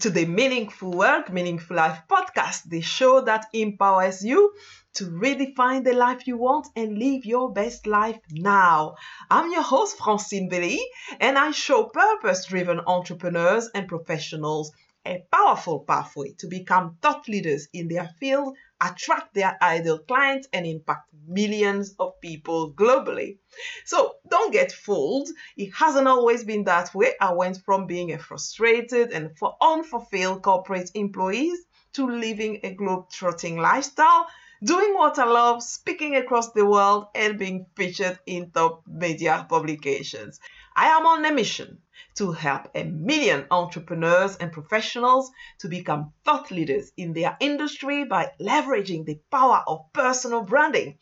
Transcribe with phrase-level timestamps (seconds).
[0.00, 4.54] to the Meaningful Work, Meaningful Life podcast, the show that empowers you
[4.94, 8.94] to redefine the life you want and live your best life now.
[9.30, 10.78] I'm your host, Francine Beleyi,
[11.20, 14.72] and I show purpose driven entrepreneurs and professionals
[15.06, 20.66] a powerful pathway to become thought leaders in their field, attract their ideal clients, and
[20.66, 23.38] impact millions of people globally.
[23.84, 25.28] So don't get fooled.
[25.56, 27.14] It hasn't always been that way.
[27.20, 31.52] I went from being a frustrated and unfulfilled corporate employee
[31.94, 34.26] to living a globe-trotting lifestyle,
[34.62, 40.38] doing what I love, speaking across the world, and being featured in top media publications.
[40.76, 41.78] I am on a mission
[42.16, 48.30] to help a million entrepreneurs and professionals to become thought leaders in their industry by
[48.40, 50.98] leveraging the power of personal branding.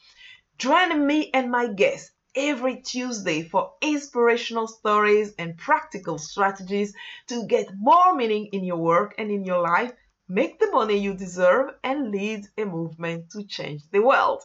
[0.59, 6.95] Join me and my guests every Tuesday for inspirational stories and practical strategies
[7.27, 9.93] to get more meaning in your work and in your life,
[10.29, 14.43] make the money you deserve, and lead a movement to change the world.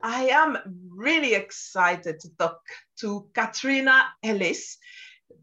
[0.00, 0.58] I am
[0.90, 2.60] really excited to talk
[3.00, 4.76] to Katrina Ellis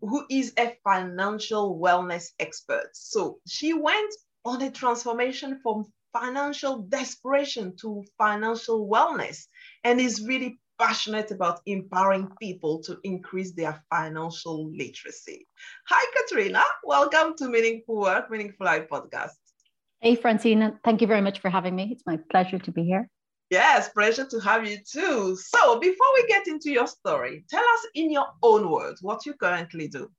[0.01, 2.89] who is a financial wellness expert.
[2.93, 4.13] So she went
[4.45, 9.45] on a transformation from financial desperation to financial wellness
[9.83, 15.47] and is really passionate about empowering people to increase their financial literacy.
[15.87, 16.63] Hi, Katrina.
[16.83, 19.37] Welcome to Meaningful Work, Meaningful Life podcast.
[19.99, 20.79] Hey, Francine.
[20.83, 21.89] Thank you very much for having me.
[21.91, 23.07] It's my pleasure to be here.
[23.51, 25.35] Yes, pleasure to have you too.
[25.35, 29.33] So, before we get into your story, tell us in your own words what you
[29.33, 30.09] currently do.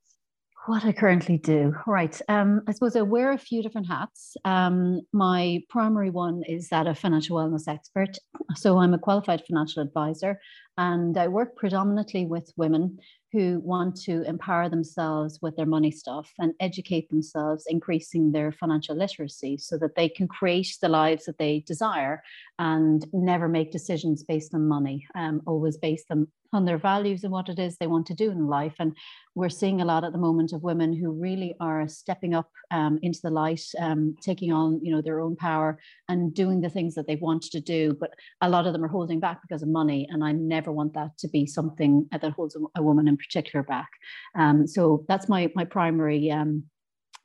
[0.67, 2.21] What I currently do, right?
[2.29, 4.37] Um, I suppose I wear a few different hats.
[4.45, 8.19] Um, my primary one is that of financial wellness expert.
[8.55, 10.39] So I'm a qualified financial advisor,
[10.79, 12.99] and I work predominantly with women
[13.33, 18.95] who want to empower themselves with their money stuff and educate themselves, increasing their financial
[18.95, 22.23] literacy so that they can create the lives that they desire
[22.59, 27.33] and never make decisions based on money, um, always based on, on their values and
[27.33, 28.75] what it is they want to do in life.
[28.79, 28.95] And
[29.35, 32.99] we're seeing a lot at the moment of women who really are stepping up um,
[33.01, 35.79] into the light, um, taking on you know their own power
[36.11, 37.97] and doing the things that they want to do.
[37.99, 38.13] But
[38.43, 41.19] a lot of them are holding back because of money, and I never want that
[41.19, 43.89] to be something that holds a, a woman in particular back.
[44.37, 46.65] Um, so that's my my primary um,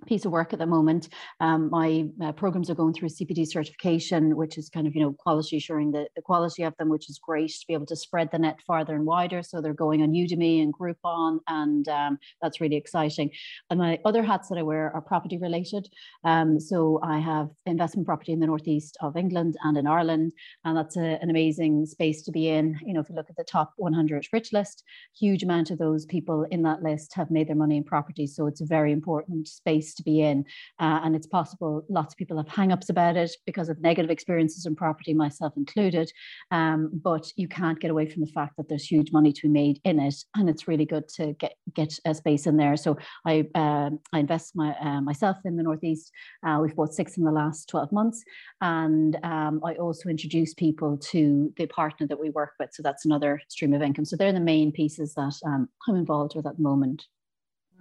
[0.07, 1.09] piece of work at the moment.
[1.39, 5.13] Um, my uh, programs are going through CPD certification, which is kind of, you know,
[5.13, 8.29] quality assuring the, the quality of them, which is great to be able to spread
[8.31, 9.43] the net farther and wider.
[9.43, 13.31] So they're going on Udemy and Groupon, and um, that's really exciting.
[13.69, 15.87] And my other hats that I wear are property related.
[16.23, 20.31] Um, so I have investment property in the northeast of England and in Ireland,
[20.65, 22.79] and that's a, an amazing space to be in.
[22.85, 24.83] You know, if you look at the top 100 rich list,
[25.17, 28.27] huge amount of those people in that list have made their money in property.
[28.27, 30.45] So it's a very important space space to be in.
[30.79, 34.65] Uh, and it's possible lots of people have hangups about it because of negative experiences
[34.65, 36.11] in property, myself included.
[36.51, 39.49] Um, but you can't get away from the fact that there's huge money to be
[39.49, 40.15] made in it.
[40.35, 42.77] And it's really good to get, get a space in there.
[42.77, 46.11] So I, uh, I invest my, uh, myself in the Northeast.
[46.45, 48.23] Uh, we've bought six in the last 12 months.
[48.61, 52.69] And um, I also introduce people to the partner that we work with.
[52.73, 54.05] So that's another stream of income.
[54.05, 57.05] So they're the main pieces that um, I'm involved with at the moment.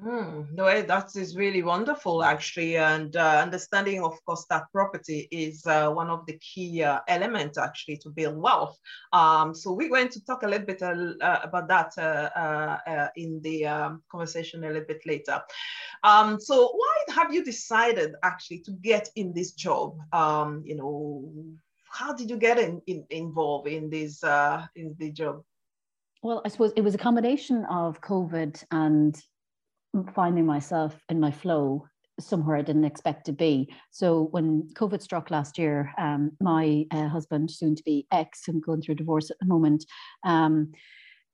[0.03, 2.77] Mm, no, that is really wonderful, actually.
[2.77, 7.57] And uh, understanding, of course, that property is uh, one of the key uh, elements,
[7.57, 8.79] actually, to build wealth.
[9.15, 13.41] Um, so we're going to talk a little bit uh, about that uh, uh, in
[13.41, 15.41] the um, conversation a little bit later.
[16.05, 19.97] Um, so why have you decided, actually, to get in this job?
[20.13, 21.33] Um, you know,
[21.89, 24.23] how did you get in, in, involved in this
[24.75, 25.43] in the job?
[26.23, 29.19] Well, I suppose it was a combination of COVID and
[30.05, 31.87] finding myself in my flow
[32.19, 33.73] somewhere I didn't expect to be.
[33.91, 38.63] So when COVID struck last year, um, my uh, husband, soon to be ex, and
[38.63, 39.85] going through a divorce at the moment,
[40.25, 40.73] um,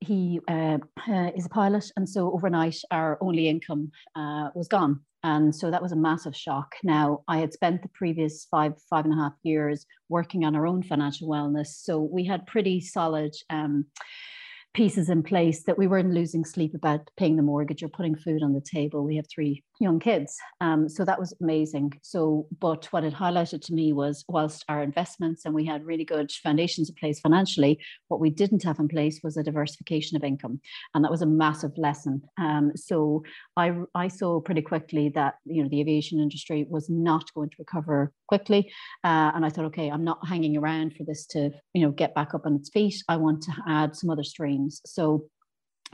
[0.01, 0.79] he uh,
[1.09, 5.71] uh, is a pilot, and so overnight our only income uh, was gone, and so
[5.71, 6.75] that was a massive shock.
[6.83, 10.67] Now I had spent the previous five five and a half years working on our
[10.67, 13.33] own financial wellness, so we had pretty solid.
[13.49, 13.87] Um,
[14.75, 18.43] pieces in place that we weren't losing sleep about paying the mortgage or putting food
[18.43, 19.05] on the table.
[19.05, 20.39] We have three young kids.
[20.61, 21.93] Um, so that was amazing.
[22.03, 26.05] So, but what it highlighted to me was whilst our investments and we had really
[26.05, 30.25] good foundations in place financially, what we didn't have in place was a diversification of
[30.25, 30.61] income.
[30.95, 32.23] And that was a massive lesson.
[32.39, 33.25] Um, so
[33.57, 37.57] I, I saw pretty quickly that, you know, the aviation industry was not going to
[37.59, 38.73] recover quickly.
[39.05, 42.15] Uh, and I thought, okay, I'm not hanging around for this to, you know, get
[42.15, 42.95] back up on its feet.
[43.09, 44.62] I want to add some other streams.
[44.71, 45.27] So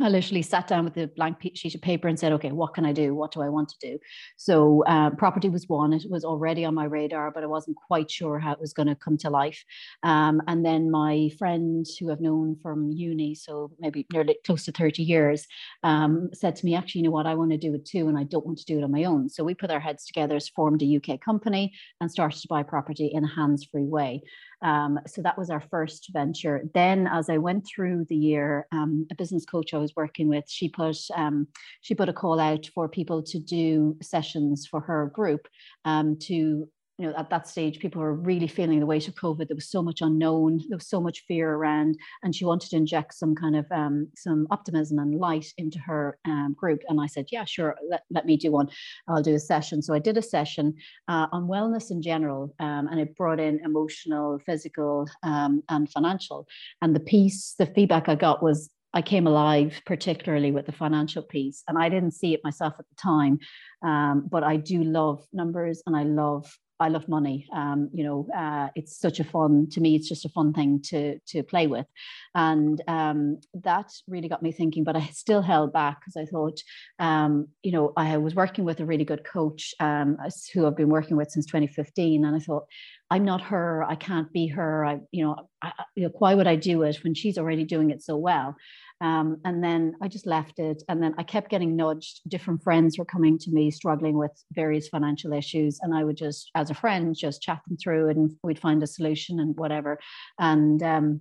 [0.01, 2.87] I literally sat down with a blank sheet of paper and said, okay, what can
[2.87, 3.15] I do?
[3.15, 3.99] What do I want to do?
[4.37, 5.93] So, uh, property was one.
[5.93, 8.87] It was already on my radar, but I wasn't quite sure how it was going
[8.87, 9.65] to come to life.
[10.05, 14.73] Um, and then my friend, who I've known from uni, so maybe nearly close to
[14.73, 15.47] 30 years,
[15.83, 17.27] um, said to me, actually, you know what?
[17.27, 19.03] I want to do it too, and I don't want to do it on my
[19.03, 19.29] own.
[19.29, 23.11] So, we put our heads together, formed a UK company, and started to buy property
[23.13, 24.23] in a hands free way.
[24.63, 26.63] Um, so that was our first venture.
[26.75, 30.45] Then, as I went through the year, um, a business coach I was working with,
[30.49, 31.47] she put um,
[31.81, 35.49] she put a call out for people to do sessions for her group
[35.85, 36.69] um, to
[36.99, 39.47] you know, at that stage, people were really feeling the weight of COVID.
[39.47, 42.77] There was so much unknown, there was so much fear around, and she wanted to
[42.77, 46.81] inject some kind of um, some optimism and light into her um, group.
[46.89, 48.69] And I said, yeah, sure, let, let me do one.
[49.07, 49.81] I'll do a session.
[49.81, 50.75] So I did a session
[51.07, 56.49] uh, on wellness in general, um, and it brought in emotional, physical, um, and financial.
[56.83, 61.23] And the piece, the feedback I got was I came alive, particularly with the financial
[61.23, 61.63] piece.
[61.69, 63.39] And I didn't see it myself at the time,
[63.83, 66.51] um, but I do love numbers and I love
[66.81, 67.47] I love money.
[67.53, 69.97] Um, you know, uh, it's such a fun to me.
[69.97, 71.87] It's just a fun thing to to play with,
[72.35, 74.85] and um, that really got me thinking.
[74.85, 76.61] But I still held back because I thought,
[76.99, 80.17] um, you know, I was working with a really good coach um,
[80.53, 82.65] who I've been working with since 2015, and I thought,
[83.11, 83.83] I'm not her.
[83.83, 84.85] I can't be her.
[84.85, 87.91] I, you know, I, you know, why would I do it when she's already doing
[87.91, 88.55] it so well?
[89.01, 90.83] Um, and then I just left it.
[90.89, 92.21] And then I kept getting nudged.
[92.29, 95.79] Different friends were coming to me struggling with various financial issues.
[95.83, 98.87] And I would just, as a friend, just chat them through and we'd find a
[98.87, 99.99] solution and whatever.
[100.39, 101.21] And um,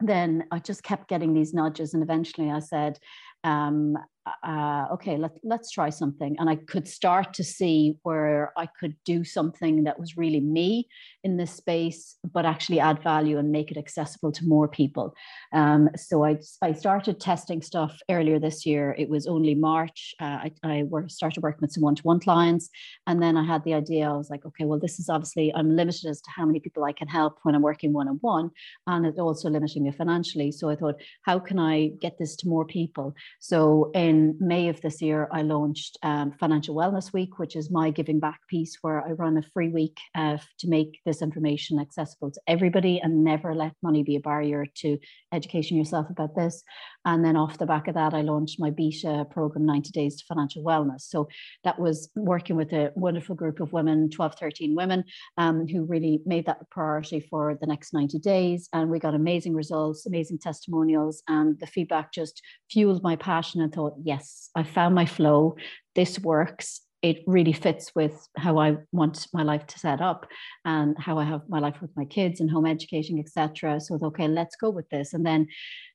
[0.00, 1.94] then I just kept getting these nudges.
[1.94, 2.98] And eventually I said,
[3.44, 3.96] um,
[4.42, 6.36] uh, okay, let, let's try something.
[6.38, 10.88] And I could start to see where I could do something that was really me
[11.24, 15.14] in this space, but actually add value and make it accessible to more people.
[15.52, 18.94] Um, so I, I started testing stuff earlier this year.
[18.96, 20.14] It was only March.
[20.20, 22.70] Uh, I, I started working with some one to one clients.
[23.08, 25.74] And then I had the idea I was like, okay, well, this is obviously, I'm
[25.74, 28.50] limited as to how many people I can help when I'm working one on one.
[28.86, 30.52] And it's also limiting me financially.
[30.52, 33.14] So I thought, how can I get this to more people?
[33.40, 37.70] So in in May of this year, I launched um, Financial Wellness Week, which is
[37.70, 41.80] my giving back piece where I run a free week uh, to make this information
[41.80, 44.98] accessible to everybody and never let money be a barrier to
[45.32, 46.62] education yourself about this.
[47.04, 50.24] And then off the back of that, I launched my beta program, 90 Days to
[50.26, 51.02] Financial Wellness.
[51.02, 51.28] So
[51.64, 55.04] that was working with a wonderful group of women, 12, 13 women,
[55.38, 58.68] um, who really made that a priority for the next 90 days.
[58.72, 63.72] And we got amazing results, amazing testimonials, and the feedback just fueled my passion and
[63.72, 65.56] thought, yes, I found my flow.
[65.94, 70.26] This works it really fits with how I want my life to set up
[70.64, 73.80] and how I have my life with my kids and home educating, etc.
[73.80, 75.12] So okay, let's go with this.
[75.12, 75.48] And then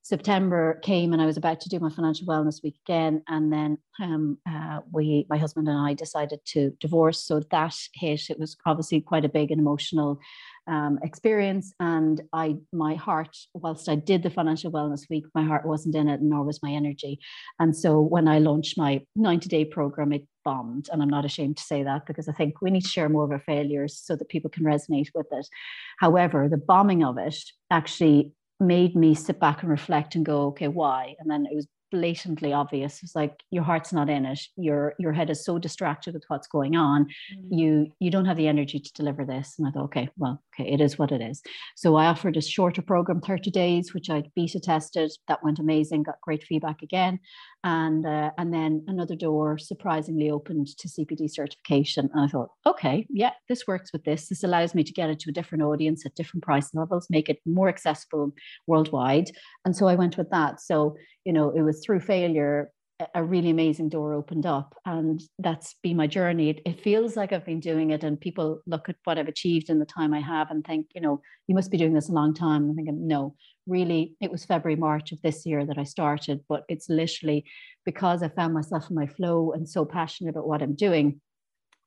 [0.04, 3.78] September came, and I was about to do my financial wellness week again, and then
[4.02, 7.24] um, uh, we, my husband and I, decided to divorce.
[7.24, 8.30] So that hit.
[8.30, 10.20] It was obviously quite a big and emotional
[10.68, 11.74] um, experience.
[11.80, 16.08] And I, my heart, whilst I did the financial wellness week, my heart wasn't in
[16.08, 17.20] it, nor was my energy.
[17.60, 20.90] And so when I launched my 90 day program, it bombed.
[20.92, 23.26] And I'm not ashamed to say that because I think we need to share more
[23.26, 25.48] of our failures so that people can resonate with it.
[26.00, 27.38] However, the bombing of it
[27.72, 31.16] actually made me sit back and reflect and go, okay, why?
[31.20, 35.14] And then it was blatantly obvious it's like your heart's not in it your your
[35.14, 37.54] head is so distracted with what's going on mm-hmm.
[37.54, 40.70] you you don't have the energy to deliver this and i thought okay well okay
[40.70, 41.42] it is what it is
[41.76, 46.04] so i offered a shorter program 30 days which i beta tested that went amazing
[46.04, 47.20] got great feedback again
[47.64, 52.10] and uh, and then another door surprisingly opened to CPD certification.
[52.14, 54.30] And I thought, okay, yeah, this works with this.
[54.30, 57.28] This allows me to get it to a different audience at different price levels, make
[57.28, 58.32] it more accessible
[58.68, 59.32] worldwide.
[59.66, 60.62] And so I went with that.
[60.62, 60.96] So
[61.26, 62.72] you know, it was through failure
[63.14, 67.32] a really amazing door opened up and that's been my journey it, it, feels like
[67.32, 70.20] i've been doing it and people look at what i've achieved in the time i
[70.20, 73.08] have and think you know you must be doing this a long time i'm thinking
[73.08, 73.36] no
[73.68, 77.46] really it was February, March of this year that I started, but it's literally
[77.86, 81.22] because I found myself in my flow and so passionate about what I'm doing.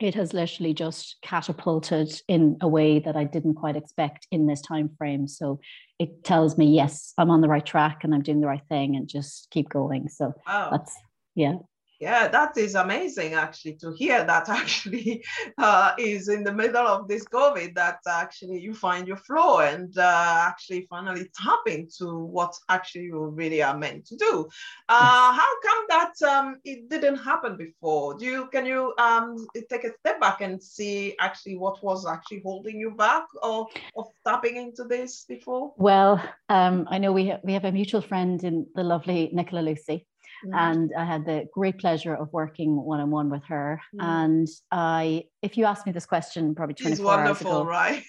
[0.01, 4.63] It has literally just catapulted in a way that I didn't quite expect in this
[4.63, 5.29] time frame.
[5.29, 5.61] So
[5.99, 8.97] it tells me, yes, I'm on the right track and I'm doing the right thing
[8.97, 10.09] and just keep going.
[10.09, 10.71] So wow.
[10.71, 10.97] that's
[11.35, 11.57] yeah
[12.01, 15.25] yeah that is amazing actually to hear that actually
[15.59, 19.97] uh, is in the middle of this covid that actually you find your flow and
[19.99, 24.49] uh, actually finally tap into what actually you really are meant to do.
[24.89, 28.17] Uh, how come that um, it didn't happen before?
[28.17, 32.41] Do you can you um, take a step back and see actually what was actually
[32.45, 33.67] holding you back or
[33.97, 35.73] of tapping into this before?
[35.77, 39.61] Well um, i know we, ha- we have a mutual friend in the lovely nicola
[39.61, 40.07] lucy
[40.47, 40.55] Mm.
[40.55, 43.81] And I had the great pleasure of working one on one with her.
[43.95, 44.05] Mm.
[44.05, 48.03] And I, if you asked me this question probably 24 hours ago, right?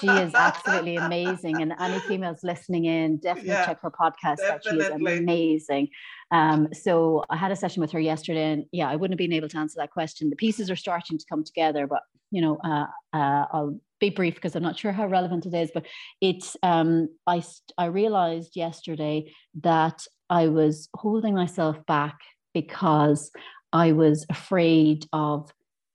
[0.00, 1.62] she is absolutely amazing.
[1.62, 4.62] And any females listening in, definitely yeah, check her podcast out.
[4.64, 5.88] She is amazing.
[6.30, 9.36] Um, so I had a session with her yesterday, and yeah, I wouldn't have been
[9.36, 10.30] able to answer that question.
[10.30, 14.34] The pieces are starting to come together, but you know, uh, uh, I'll be brief
[14.34, 15.70] because I'm not sure how relevant it is.
[15.72, 15.86] But
[16.20, 17.42] it's um, I
[17.78, 22.18] I realized yesterday that I was holding myself back
[22.54, 23.30] because
[23.72, 25.52] I was afraid of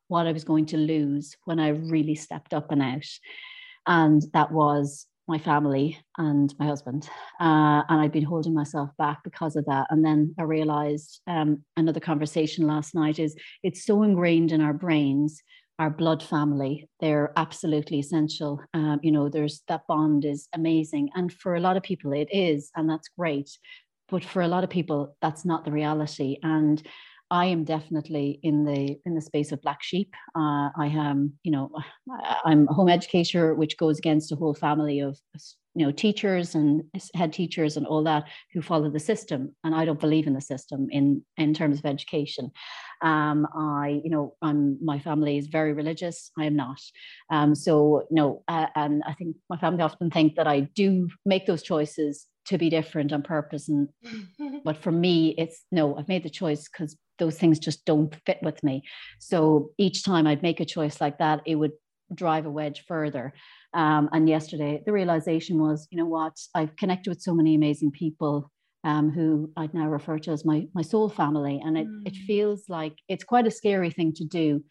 [0.07, 3.07] what I was going to lose when I really stepped up and out.
[3.87, 7.09] And that was my family and my husband.
[7.39, 9.87] Uh, and I'd been holding myself back because of that.
[9.89, 14.73] And then I realized um, another conversation last night is it's so ingrained in our
[14.73, 15.41] brains.
[15.81, 18.61] Our blood family, they're absolutely essential.
[18.73, 21.09] Um, you know, there's that bond is amazing.
[21.15, 23.49] And for a lot of people, it is, and that's great
[24.11, 26.83] but for a lot of people that's not the reality and
[27.31, 30.13] I am definitely in the in the space of black sheep.
[30.35, 31.71] Uh, I am, you know,
[32.45, 35.17] I'm a home educator, which goes against a whole family of,
[35.73, 36.83] you know, teachers and
[37.15, 40.41] head teachers and all that who follow the system, and I don't believe in the
[40.41, 42.51] system in in terms of education.
[43.01, 46.31] Um, I, you know, I'm my family is very religious.
[46.37, 46.81] I am not.
[47.31, 51.45] Um, so no, uh, and I think my family often think that I do make
[51.45, 53.87] those choices to be different on purpose and
[54.65, 58.39] but for me it's no i've made the choice because those things just don't fit
[58.41, 58.83] with me.
[59.19, 61.75] So each time i'd make a choice like that it would
[62.13, 63.33] drive a wedge further.
[63.73, 66.35] Um, and yesterday the realization was you know what?
[66.53, 68.51] I've connected with so many amazing people
[68.83, 72.01] um, who I'd now refer to as my my soul family, and it, mm.
[72.07, 74.63] it feels like it's quite a scary thing to do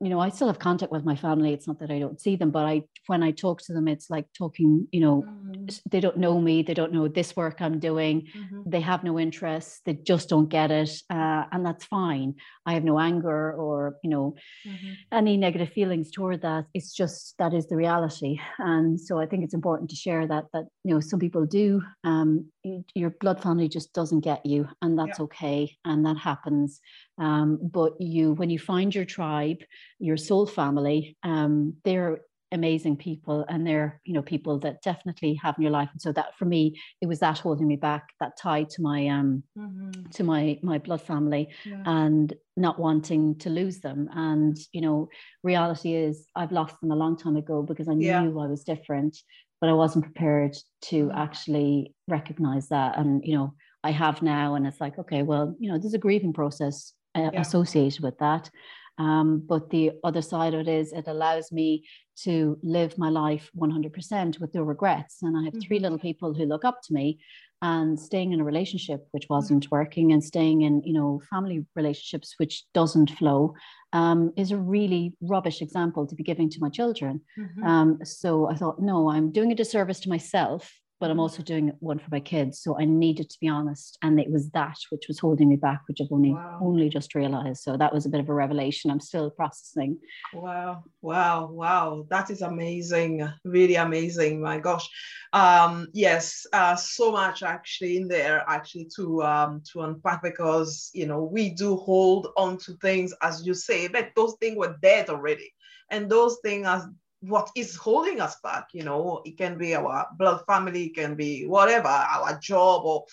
[0.00, 1.54] you know, I still have contact with my family.
[1.54, 4.10] It's not that I don't see them, but I, when I talk to them, it's
[4.10, 5.80] like talking, you know, mm.
[5.90, 6.62] they don't know me.
[6.62, 8.28] They don't know this work I'm doing.
[8.36, 8.62] Mm-hmm.
[8.66, 9.80] They have no interest.
[9.86, 10.90] They just don't get it.
[11.08, 12.34] Uh, and that's fine.
[12.66, 14.34] I have no anger or, you know,
[14.66, 14.92] mm-hmm.
[15.12, 16.66] any negative feelings toward that.
[16.74, 18.38] It's just, that is the reality.
[18.58, 21.80] And so I think it's important to share that, that, you know, some people do,
[22.04, 22.50] um,
[22.94, 25.24] your blood family just doesn't get you and that's yeah.
[25.24, 25.76] okay.
[25.84, 26.80] And that happens.
[27.18, 29.58] Um, but you, when you find your tribe,
[29.98, 32.20] your soul family, um, they're
[32.52, 36.12] amazing people and they're you know people that definitely have in your life and so
[36.12, 39.90] that for me it was that holding me back that tie to my um mm-hmm.
[40.10, 41.82] to my my blood family yeah.
[41.84, 45.08] and not wanting to lose them and you know
[45.42, 48.22] reality is i've lost them a long time ago because i knew yeah.
[48.22, 49.18] i was different
[49.60, 51.18] but i wasn't prepared to mm-hmm.
[51.18, 55.70] actually recognize that and you know i have now and it's like okay well you
[55.70, 57.40] know there's a grieving process uh, yeah.
[57.40, 58.50] associated with that.
[58.98, 61.84] Um, but the other side of it is it allows me
[62.24, 65.18] to live my life 100% with no regrets.
[65.22, 65.84] And I have three mm-hmm.
[65.84, 67.18] little people who look up to me
[67.62, 72.34] and staying in a relationship which wasn't working and staying in, you know, family relationships
[72.36, 73.54] which doesn't flow
[73.92, 77.20] um, is a really rubbish example to be giving to my children.
[77.38, 77.64] Mm-hmm.
[77.64, 81.72] Um, so I thought, no, I'm doing a disservice to myself but I'm also doing
[81.80, 82.60] one for my kids.
[82.60, 83.98] So I needed to be honest.
[84.02, 86.58] And it was that which was holding me back, which I've only wow.
[86.62, 87.62] only just realized.
[87.62, 88.90] So that was a bit of a revelation.
[88.90, 89.98] I'm still processing.
[90.32, 90.84] Wow.
[91.02, 91.50] Wow.
[91.52, 92.06] Wow.
[92.08, 93.28] That is amazing.
[93.44, 94.40] Really amazing.
[94.40, 94.88] My gosh.
[95.32, 101.06] Um, yes, uh, so much actually in there actually to um to unpack because you
[101.06, 105.10] know we do hold on to things as you say, but those things were dead
[105.10, 105.52] already.
[105.90, 106.90] And those things are
[107.28, 111.14] what is holding us back you know it can be our blood family it can
[111.14, 113.04] be whatever our job or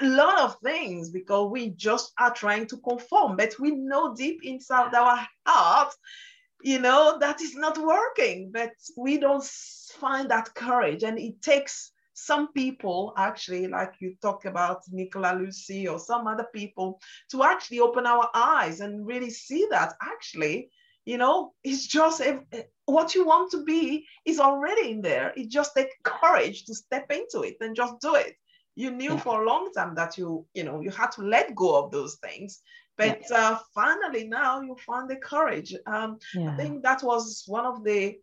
[0.00, 3.36] a lot of things because we just are trying to conform.
[3.36, 5.94] But we know deep inside our heart
[6.64, 8.50] you know that is not working.
[8.52, 9.44] But we don't
[10.00, 11.02] find that courage.
[11.02, 16.46] And it takes some people actually like you talk about nicola lucy or some other
[16.54, 17.00] people
[17.30, 20.68] to actually open our eyes and really see that actually
[21.06, 22.20] you know it's just
[22.86, 25.32] what you want to be is already in there.
[25.36, 28.34] It just takes courage to step into it and just do it.
[28.74, 29.18] You knew yeah.
[29.18, 32.16] for a long time that you you know you had to let go of those
[32.16, 32.60] things.
[32.96, 33.36] But yeah.
[33.36, 35.74] uh, finally now you found the courage.
[35.86, 36.52] Um, yeah.
[36.52, 38.18] i think that was one of the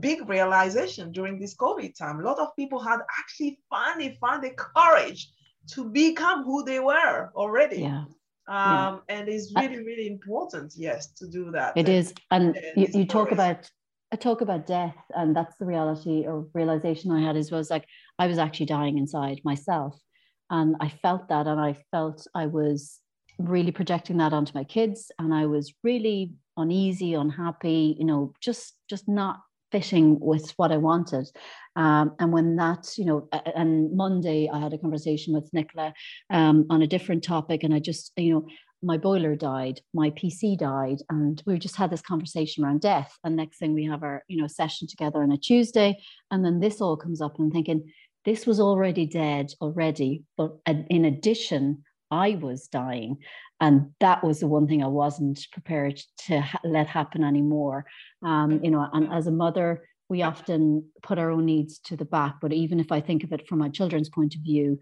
[0.00, 2.20] big realization during this covid time.
[2.20, 5.30] A lot of people had actually finally found the courage
[5.72, 7.82] to become who they were already.
[7.82, 8.04] Yeah.
[8.46, 9.16] Um, yeah.
[9.16, 13.00] and it's really really important yes to do that It and, is, and, and you,
[13.00, 13.70] you talk about
[14.14, 17.84] I talk about death, and that's the reality or realization I had is was like
[18.16, 20.00] I was actually dying inside myself,
[20.48, 23.00] and I felt that, and I felt I was
[23.40, 28.76] really projecting that onto my kids, and I was really uneasy, unhappy, you know, just
[28.88, 29.40] just not
[29.72, 31.26] fitting with what I wanted.
[31.74, 35.92] Um, and when that, you know, and Monday I had a conversation with Nicola
[36.30, 38.46] um, on a different topic, and I just, you know,
[38.84, 43.16] my boiler died, my PC died, and we just had this conversation around death.
[43.24, 45.98] And next thing we have our, you know, session together on a Tuesday,
[46.30, 47.90] and then this all comes up, and I'm thinking
[48.24, 53.18] this was already dead already, but in addition, I was dying.
[53.60, 57.86] And that was the one thing I wasn't prepared to ha- let happen anymore.
[58.22, 62.04] Um, you know, and as a mother, we often put our own needs to the
[62.04, 62.36] back.
[62.40, 64.78] But even if I think of it from my children's point of view,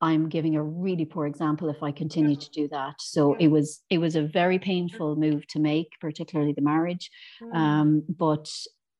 [0.00, 2.94] I'm giving a really poor example if I continue to do that.
[3.00, 7.10] So it was it was a very painful move to make, particularly the marriage.
[7.42, 7.54] Mm.
[7.54, 8.50] Um, but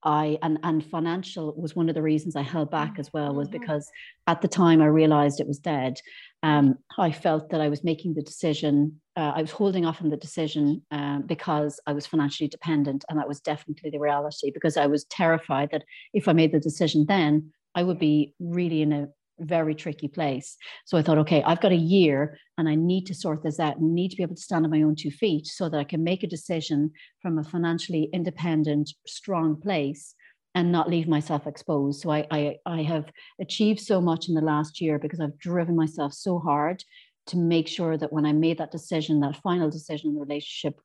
[0.02, 3.48] I and and financial was one of the reasons I held back as well was
[3.48, 3.60] mm-hmm.
[3.60, 3.90] because
[4.26, 6.00] at the time I realized it was dead.
[6.42, 9.00] Um, I felt that I was making the decision.
[9.16, 13.18] Uh, I was holding off on the decision um, because I was financially dependent, and
[13.18, 14.50] that was definitely the reality.
[14.52, 18.82] Because I was terrified that if I made the decision then, I would be really
[18.82, 19.08] in a
[19.40, 20.56] very tricky place.
[20.84, 23.78] So I thought, okay, I've got a year and I need to sort this out
[23.78, 25.84] and need to be able to stand on my own two feet so that I
[25.84, 26.90] can make a decision
[27.22, 30.14] from a financially independent, strong place
[30.54, 32.00] and not leave myself exposed.
[32.02, 35.76] So I, I, I have achieved so much in the last year because I've driven
[35.76, 36.82] myself so hard
[37.28, 40.80] to make sure that when I made that decision, that final decision in the relationship,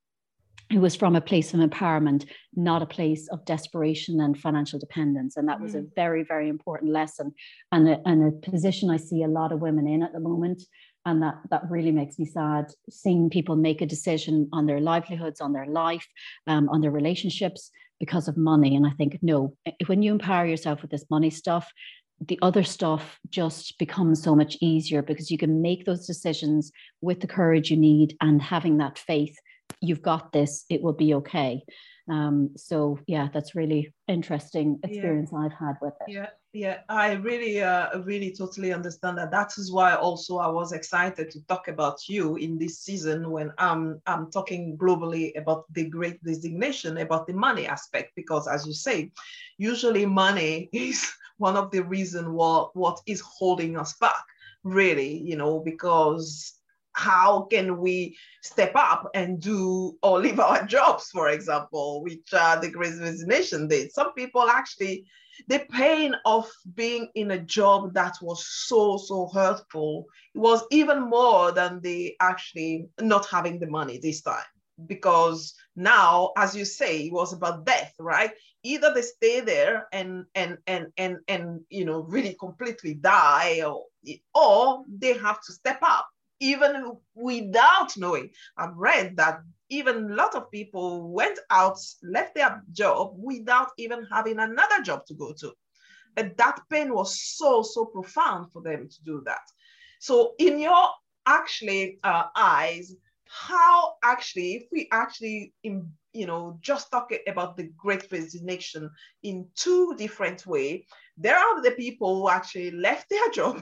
[0.72, 5.38] it was from a place of empowerment, not a place of desperation and financial dependence.
[5.38, 5.80] And that was mm.
[5.80, 7.34] a very, very important lesson
[7.72, 10.64] and a, and a position I see a lot of women in at the moment.
[11.06, 15.40] And that, that really makes me sad seeing people make a decision on their livelihoods,
[15.40, 16.08] on their life,
[16.48, 17.70] um, on their relationships
[18.00, 18.76] because of money.
[18.76, 19.56] And I think, no,
[19.86, 21.72] when you empower yourself with this money stuff,
[22.28, 27.20] the other stuff just becomes so much easier because you can make those decisions with
[27.20, 29.36] the courage you need and having that faith
[29.82, 31.64] you've got this, it will be okay.
[32.08, 35.40] Um, so yeah, that's really interesting experience yeah.
[35.40, 36.12] I've had with it.
[36.12, 39.32] Yeah, yeah, I really, uh, really totally understand that.
[39.32, 43.52] That is why also I was excited to talk about you in this season when
[43.58, 48.74] I'm I'm talking globally about the Great Resignation, about the money aspect, because as you
[48.74, 49.12] say,
[49.58, 54.24] usually money is one of the reason what what is holding us back
[54.64, 56.55] really you know because
[56.96, 62.60] how can we step up and do or leave our jobs, for example, which uh,
[62.60, 63.92] the Great Resignation did.
[63.92, 65.06] Some people actually,
[65.48, 71.52] the pain of being in a job that was so, so hurtful was even more
[71.52, 74.52] than the actually not having the money this time.
[74.88, 78.32] Because now, as you say, it was about death, right?
[78.64, 83.86] Either they stay there and and and and and you know really completely die, or
[84.34, 88.30] or they have to step up even without knowing.
[88.58, 94.08] I've read that even a lot of people went out, left their job without even
[94.12, 95.54] having another job to go to.
[96.18, 99.42] And that pain was so, so profound for them to do that.
[100.00, 100.90] So, in your
[101.26, 102.94] actually uh, eyes,
[103.28, 108.90] how actually, if we actually, in, you know, just talk about the great resignation
[109.24, 110.86] in two different way,
[111.18, 113.62] there are the people who actually left their job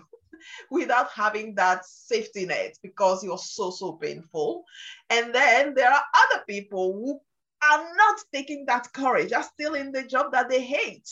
[0.70, 4.64] without having that safety net because it was so, so painful.
[5.10, 7.20] And then there are other people who
[7.72, 11.10] are not taking that courage, are still in the job that they hate.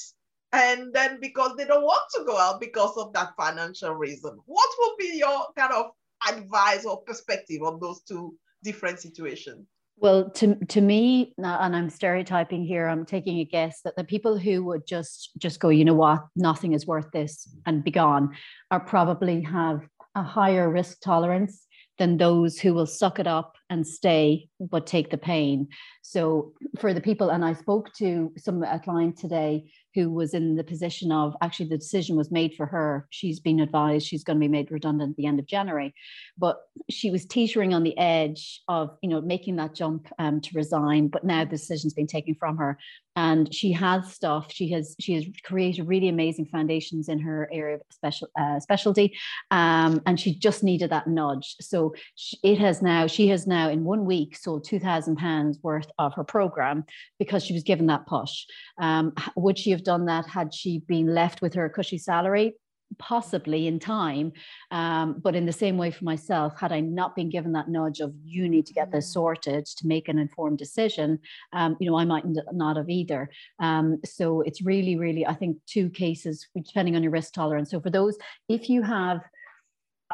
[0.54, 4.38] And then because they don't want to go out because of that financial reason.
[4.46, 5.91] What would be your kind of
[6.30, 9.65] advice or perspective on those two different situations?
[10.02, 12.88] Well, to to me, uh, and I'm stereotyping here.
[12.88, 16.26] I'm taking a guess that the people who would just just go, you know what,
[16.36, 18.36] nothing is worth this, and be gone,
[18.72, 19.82] are probably have
[20.16, 21.68] a higher risk tolerance
[22.00, 25.68] than those who will suck it up and stay but take the pain.
[26.04, 30.56] So for the people, and I spoke to some a client today who was in
[30.56, 33.08] the position of actually the decision was made for her.
[33.10, 35.94] She's been advised she's going to be made redundant at the end of January,
[36.38, 36.58] but
[36.90, 41.08] she was teetering on the edge of you know making that jump um, to resign.
[41.08, 42.78] But now the decision's been taken from her,
[43.16, 44.52] and she has stuff.
[44.52, 49.18] She has she has created really amazing foundations in her area of special uh, specialty,
[49.50, 51.56] um, and she just needed that nudge.
[51.62, 55.60] So she, it has now she has now in one week sold two thousand pounds
[55.62, 56.86] worth of her program
[57.19, 58.45] because she was given that push.
[58.80, 62.54] Um, would she have have done that had she been left with her cushy salary
[63.00, 64.34] possibly in time
[64.71, 68.02] um, but in the same way for myself had i not been given that nudge
[68.02, 69.13] of you need to get this mm.
[69.13, 71.17] sorted to make an informed decision
[71.54, 75.56] um, you know i might not have either um, so it's really really i think
[75.65, 78.17] two cases depending on your risk tolerance so for those
[78.50, 79.21] if you have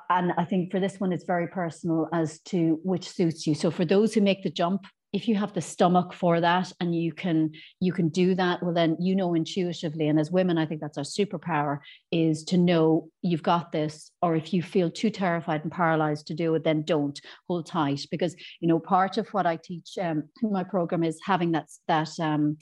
[0.10, 3.56] and i think for this one it's very personal as to which suits you.
[3.56, 6.94] So for those who make the jump if you have the stomach for that and
[6.94, 10.66] you can you can do that well then you know intuitively and as women i
[10.66, 11.80] think that's our superpower
[12.12, 16.34] is to know you've got this or if you feel too terrified and paralyzed to
[16.34, 18.06] do it then don't hold tight.
[18.12, 21.68] Because you know part of what i teach um, in my program is having that
[21.88, 22.58] that um,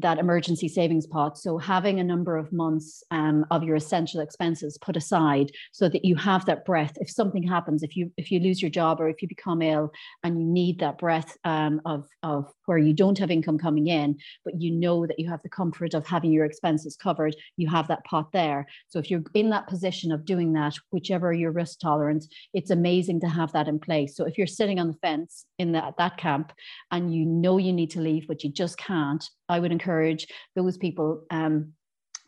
[0.00, 1.38] that emergency savings pot.
[1.38, 6.04] So having a number of months um, of your essential expenses put aside so that
[6.04, 6.92] you have that breath.
[7.00, 9.92] If something happens, if you if you lose your job or if you become ill
[10.22, 14.18] and you need that breath um, of of where you don't have income coming in,
[14.44, 17.88] but you know that you have the comfort of having your expenses covered, you have
[17.88, 18.66] that pot there.
[18.88, 23.20] So if you're in that position of doing that, whichever your risk tolerance, it's amazing
[23.20, 24.16] to have that in place.
[24.16, 26.52] So if you're sitting on the fence in that that camp
[26.90, 30.76] and you know you need to leave, but you just can't, I would encourage those
[30.76, 31.72] people um,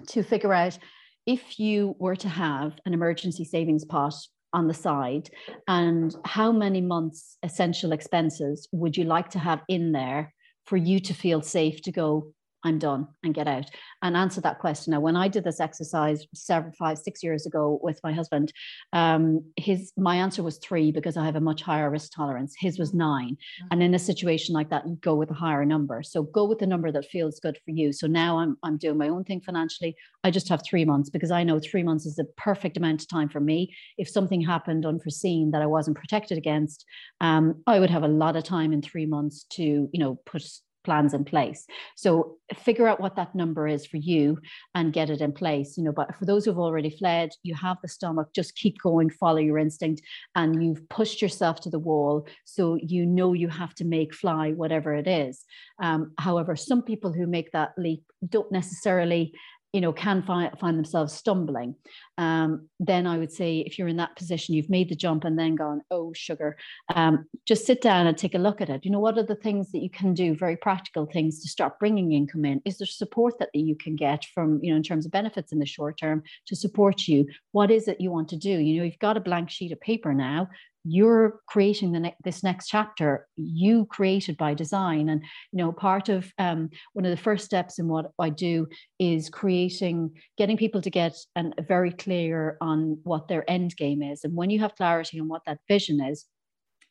[0.08, 0.78] to figure out
[1.26, 4.14] if you were to have an emergency savings pot
[4.52, 5.30] on the side
[5.68, 10.34] and how many months essential expenses would you like to have in there
[10.66, 12.32] for you to feel safe to go
[12.64, 13.70] I'm done and get out
[14.02, 14.90] and answer that question.
[14.90, 18.52] Now, when I did this exercise several, five, six years ago with my husband,
[18.92, 22.54] um, his my answer was three because I have a much higher risk tolerance.
[22.58, 23.66] His was 9 mm-hmm.
[23.70, 26.02] And in a situation like that, you go with a higher number.
[26.02, 27.92] So go with the number that feels good for you.
[27.92, 29.96] So now I'm I'm doing my own thing financially.
[30.22, 33.08] I just have three months because I know three months is the perfect amount of
[33.08, 33.74] time for me.
[33.96, 36.84] If something happened unforeseen that I wasn't protected against,
[37.20, 40.42] um, I would have a lot of time in three months to, you know, put
[40.84, 41.66] plans in place.
[41.96, 44.38] So figure out what that number is for you
[44.74, 45.76] and get it in place.
[45.76, 49.10] You know, but for those who've already fled, you have the stomach, just keep going,
[49.10, 50.02] follow your instinct,
[50.34, 52.26] and you've pushed yourself to the wall.
[52.44, 55.44] So you know you have to make fly whatever it is.
[55.82, 59.32] Um, however, some people who make that leap don't necessarily
[59.72, 61.74] you know can find find themselves stumbling
[62.18, 65.38] um, then i would say if you're in that position you've made the jump and
[65.38, 66.56] then gone oh sugar.
[66.94, 68.84] Um, just sit down and take a look at it.
[68.84, 71.78] You know what are the things that you can do very practical things to start
[71.78, 72.60] bringing income in?
[72.64, 75.58] Is there support that you can get from you know in terms of benefits in
[75.58, 77.26] the short term to support you?
[77.52, 78.50] What is it you want to do?
[78.50, 80.48] You know you've got a blank sheet of paper now
[80.84, 86.08] you're creating the ne- this next chapter you created by design and you know part
[86.08, 88.66] of um, one of the first steps in what i do
[88.98, 94.24] is creating getting people to get an, very clear on what their end game is
[94.24, 96.26] and when you have clarity on what that vision is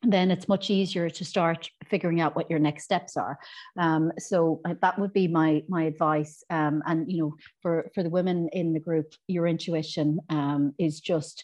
[0.04, 3.38] then it's much easier to start figuring out what your next steps are.
[3.78, 6.43] Um, so uh, that would be my my advice.
[6.49, 11.02] Um, and you know, for for the women in the group, your intuition um, is
[11.02, 11.43] just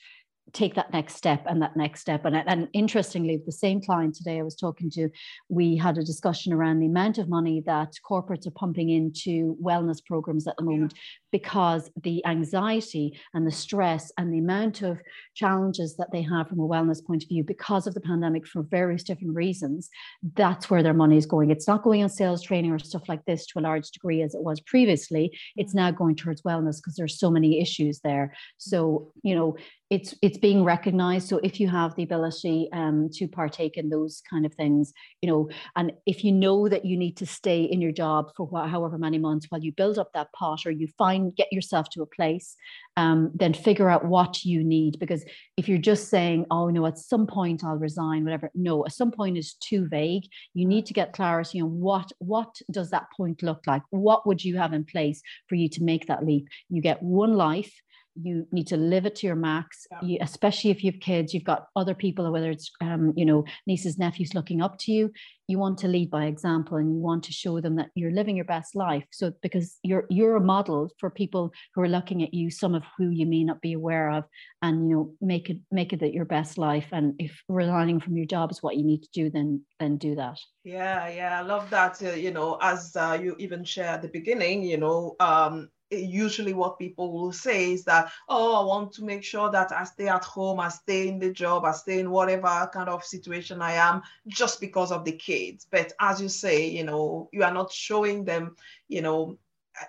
[0.55, 2.23] take that next step and that next step.
[2.23, 5.09] And, and interestingly, the same client today I was talking to,
[5.49, 10.03] we had a discussion around the amount of money that corporates are pumping into wellness
[10.03, 11.01] programs at the moment yeah.
[11.31, 14.97] because the anxiety and the stress and the amount of
[15.35, 18.63] challenges that they have from a wellness point of view because of the pandemic for
[18.63, 19.89] various different reasons,
[20.35, 21.51] that's where their money is going.
[21.51, 24.33] It's not going on sales training or stuff like this to a large degree as
[24.33, 25.37] it was previously.
[25.57, 25.77] It's mm.
[25.77, 28.33] now going towards wellness because there's so many issues there.
[28.57, 29.57] So, you know,
[29.89, 31.27] it's it's being recognized.
[31.27, 34.93] So if you have the ability um, to partake in those kind of things
[35.25, 38.47] you know and if you know that you need to stay in your job for
[38.47, 41.89] wh- however many months while you build up that pot or you find get yourself
[41.89, 42.55] to a place
[42.97, 44.99] um, then figure out what you need.
[44.99, 45.25] Because
[45.57, 49.11] if you're just saying oh no at some point i'll resign whatever no at some
[49.11, 50.25] point is too vague.
[50.53, 53.81] You need to get clarity on what what does that point look like?
[53.89, 56.47] What would you have in place for you to make that leap?
[56.69, 57.73] You get one life
[58.21, 59.87] you need to live it to your max.
[59.91, 59.99] Yeah.
[60.01, 63.45] you, especially if you have kids you've got other people whether it's um, you know
[63.67, 65.11] nieces nephews looking up to you
[65.47, 68.35] you want to lead by example and you want to show them that you're living
[68.35, 69.03] your best life.
[69.11, 72.83] So because you're you're a model for people who are looking at you some of
[72.97, 74.23] who you may not be aware of
[74.61, 76.87] and you know make it make it that your best life.
[76.91, 80.15] And if resigning from your job is what you need to do then then do
[80.15, 80.39] that.
[80.63, 84.07] Yeah yeah i love that uh, you know as uh, you even share at the
[84.07, 88.91] beginning you know um Eh, usually what people will say is that, oh, I want
[88.93, 91.99] to make sure that I stay at home, I stay in the job, I stay
[91.99, 95.67] in whatever kind of situation I am just because of the kids.
[95.69, 98.55] But as you say, you know, you are not showing them,
[98.87, 99.37] you know,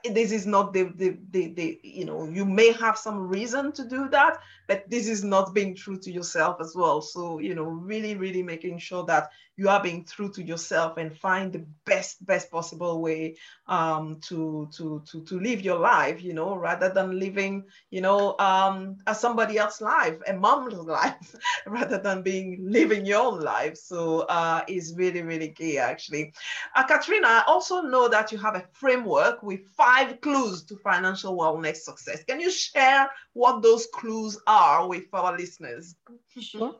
[0.05, 3.73] eh, this is not the, the, the, the, you know, you may have some reason
[3.73, 7.01] to do that, but this is not being true to yourself as well.
[7.01, 11.17] So, you know, really, really making sure that you are being true to yourself and
[11.17, 13.37] find the best, best possible way
[13.69, 18.37] um, to, to, to, to live your life, you know, rather than living, you know,
[18.39, 21.35] um, a somebody else's life, a mom's life,
[21.67, 23.77] rather than being living your own life.
[23.77, 26.33] So uh, is really, really key actually.
[26.75, 31.37] Uh, Katrina, I also know that you have a framework with five clues to financial
[31.37, 32.25] wellness success.
[32.25, 34.56] Can you share what those clues are
[34.89, 35.95] with our listeners?
[36.41, 36.77] Sure.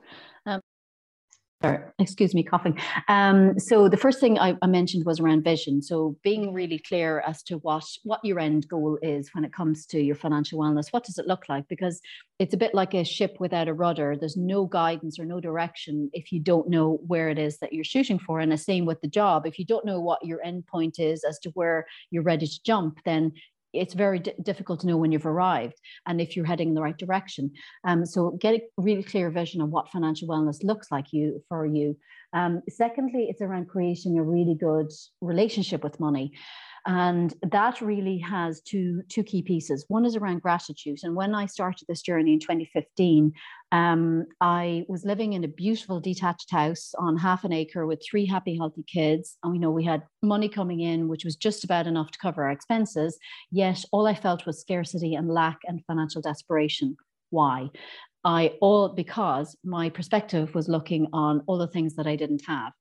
[0.47, 0.61] Um,
[1.63, 2.79] Sorry, excuse me, coughing.
[3.09, 5.81] Um, so the first thing I, I, mentioned was around vision.
[5.81, 9.87] So being really clear as to what what your end goal is when it comes
[9.87, 10.93] to your financial wellness.
[10.93, 11.67] What does it look like?
[11.67, 11.99] Because
[12.39, 14.17] it's a bit like a ship without a rudder.
[14.17, 17.85] There's no guidance or no direction if you don't know where it is that you're
[17.85, 18.39] shooting for.
[18.39, 19.47] And the same with the job.
[19.47, 22.63] If you don't know what your end point is as to where you're ready to
[22.65, 23.33] jump, then
[23.79, 26.83] it's very d- difficult to know when you've arrived and if you're heading in the
[26.83, 27.53] right direction.
[27.85, 31.67] Um, so get a really clear vision of what financial wellness looks like you for
[31.67, 31.97] you.
[32.33, 36.33] Um, secondly, it's around creating a really good relationship with money.
[36.87, 39.85] And that really has two, two key pieces.
[39.89, 41.01] One is around gratitude.
[41.03, 43.33] And when I started this journey in 2015,
[43.73, 48.25] um, I was living in a beautiful detached house on half an acre with three
[48.25, 49.37] happy, healthy kids.
[49.43, 52.45] And we know we had money coming in, which was just about enough to cover
[52.45, 53.19] our expenses.
[53.51, 56.97] Yet all I felt was scarcity and lack and financial desperation.
[57.31, 57.71] Why?
[58.25, 62.73] I all because my perspective was looking on all the things that I didn't have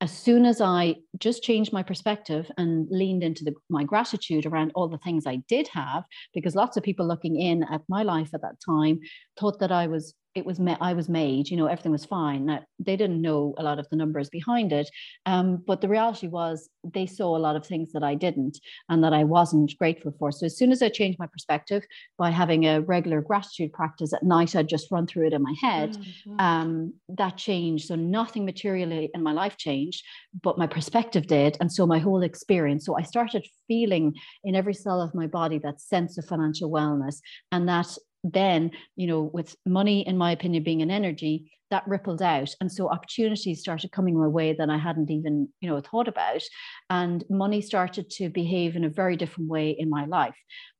[0.00, 4.72] as soon as I just changed my perspective and leaned into the, my gratitude around
[4.74, 6.04] all the things I did have,
[6.34, 9.00] because lots of people looking in at my life at that time
[9.38, 12.46] thought that I was it was I was made, you know, everything was fine.
[12.46, 14.90] Now, they didn't know a lot of the numbers behind it,
[15.26, 19.04] um, but the reality was they saw a lot of things that I didn't and
[19.04, 20.32] that I wasn't grateful for.
[20.32, 21.84] So as soon as I changed my perspective
[22.18, 25.54] by having a regular gratitude practice at night, I'd just run through it in my
[25.60, 25.92] head.
[25.92, 26.40] Mm-hmm.
[26.40, 27.86] Um, that changed.
[27.86, 30.04] So nothing materially in my life changed,
[30.42, 32.86] but my perspective did, and so my whole experience.
[32.86, 37.18] So I started feeling in every cell of my body that sense of financial wellness
[37.52, 42.22] and that then, you know, with money, in my opinion, being an energy, that rippled
[42.22, 42.50] out.
[42.60, 46.42] And so opportunities started coming my way that I hadn't even, you know, thought about.
[46.88, 50.36] And money started to behave in a very different way in my life.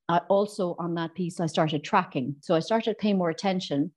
[0.09, 2.37] I also, on that piece, I started tracking.
[2.41, 3.93] So I started paying more attention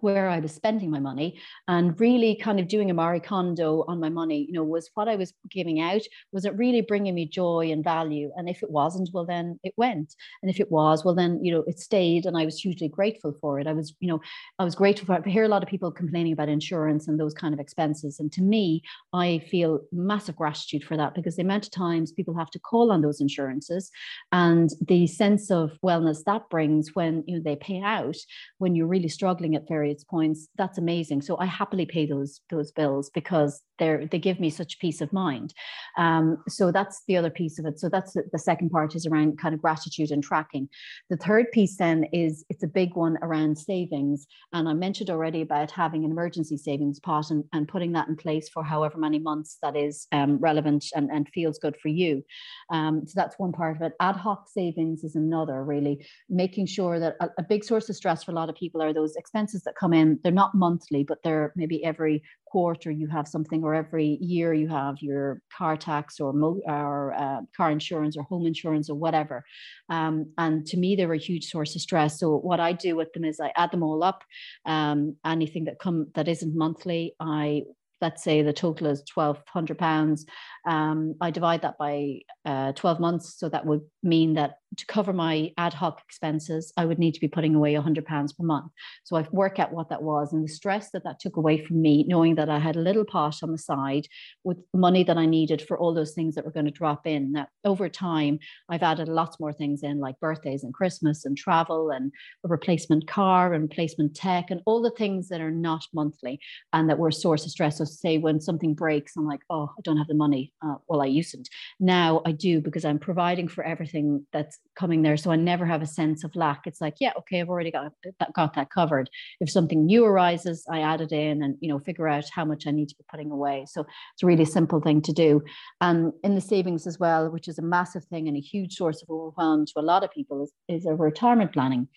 [0.00, 4.00] where I was spending my money and really kind of doing a Marie Kondo on
[4.00, 6.02] my money, you know, was what I was giving out,
[6.32, 8.32] was it really bringing me joy and value?
[8.36, 10.14] And if it wasn't, well, then it went.
[10.42, 13.34] And if it was, well, then, you know, it stayed and I was hugely grateful
[13.40, 13.66] for it.
[13.66, 14.20] I was, you know,
[14.58, 15.22] I was grateful for it.
[15.26, 18.18] I hear a lot of people complaining about insurance and those kind of expenses.
[18.18, 22.34] And to me, I feel massive gratitude for that because the amount of times people
[22.34, 23.90] have to call on those insurances
[24.32, 28.16] and the sense of wellness that brings when, you know, they pay out
[28.58, 31.22] when you're really struggling at various various points that's amazing.
[31.22, 35.12] So i happily pay those those bills because they're they give me such peace of
[35.12, 35.52] mind.
[35.98, 37.80] Um, so that's the other piece of it.
[37.80, 40.68] So that's the, the second part is around kind of gratitude and tracking.
[41.10, 44.26] The third piece then is it's a big one around savings.
[44.52, 48.16] And i mentioned already about having an emergency savings pot and, and putting that in
[48.16, 52.22] place for however many months that is um, relevant and, and feels good for you.
[52.70, 53.94] Um, so that's one part of it.
[54.00, 56.06] Ad hoc savings is another really.
[56.28, 58.92] Making sure that a, a big source of stress for a lot of people are
[58.92, 60.18] those expenses that come in.
[60.22, 64.68] They're not monthly, but they're maybe every quarter you have something, or every year you
[64.68, 69.44] have your car tax or, mo- or uh, car insurance or home insurance or whatever.
[69.88, 72.20] Um, and to me, they're a huge source of stress.
[72.20, 74.22] So what I do with them is I add them all up.
[74.66, 77.62] Um, anything that come that isn't monthly, I
[78.00, 80.26] let's say the total is twelve hundred pounds.
[80.66, 83.38] Um, I divide that by uh, 12 months.
[83.38, 87.20] So that would mean that to cover my ad hoc expenses, I would need to
[87.20, 88.72] be putting away £100 per month.
[89.04, 91.82] So I've worked out what that was and the stress that that took away from
[91.82, 94.08] me, knowing that I had a little pot on the side
[94.44, 97.32] with money that I needed for all those things that were going to drop in.
[97.32, 98.38] Now, over time,
[98.70, 102.10] I've added lots more things in, like birthdays and Christmas and travel and
[102.44, 106.40] a replacement car and replacement tech and all the things that are not monthly
[106.72, 107.76] and that were a source of stress.
[107.76, 111.02] So, say when something breaks, I'm like, oh, I don't have the money uh, well,
[111.02, 111.48] I usedn't.
[111.80, 113.91] Now I do because I'm providing for everything
[114.32, 115.16] that's coming there.
[115.16, 116.62] So I never have a sense of lack.
[116.66, 119.10] It's like, yeah, okay, I've already got that, got that covered.
[119.40, 122.66] If something new arises, I add it in and, you know, figure out how much
[122.66, 123.66] I need to be putting away.
[123.68, 123.82] So
[124.14, 125.42] it's a really simple thing to do.
[125.80, 129.02] And in the savings as well, which is a massive thing and a huge source
[129.02, 131.88] of overwhelm to a lot of people is, is a retirement planning.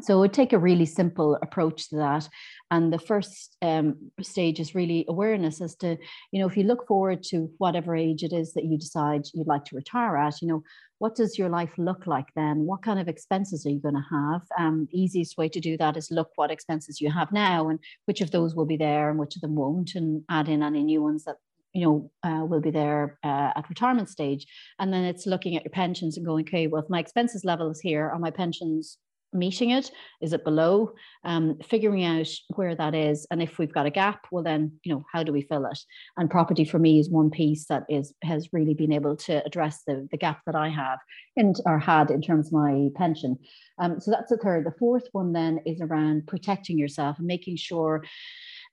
[0.00, 2.28] So we take a really simple approach to that.
[2.70, 5.98] And the first um, stage is really awareness as to,
[6.30, 9.46] you know, if you look forward to whatever age it is that you decide you'd
[9.46, 10.62] like to retire at, you know,
[10.98, 12.64] what does your life look like then?
[12.64, 14.42] What kind of expenses are you going to have?
[14.58, 18.22] Um, easiest way to do that is look what expenses you have now and which
[18.22, 21.02] of those will be there and which of them won't, and add in any new
[21.02, 21.36] ones that
[21.74, 24.46] you know, uh, will be there uh, at retirement stage.
[24.78, 27.70] And then it's looking at your pensions and going, okay, well, if my expenses level
[27.70, 28.98] is here, are my pensions
[29.32, 29.90] meeting it?
[30.20, 30.92] Is it below?
[31.24, 34.92] Um, figuring out where that is, and if we've got a gap, well then you
[34.92, 35.78] know how do we fill it?
[36.16, 39.82] And property for me is one piece that is has really been able to address
[39.86, 40.98] the the gap that I have
[41.36, 43.38] and or had in terms of my pension.
[43.78, 44.66] Um, so that's the third.
[44.66, 48.04] The fourth one then is around protecting yourself and making sure